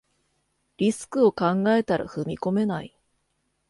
[0.77, 2.97] リスクを考えたら踏み込めない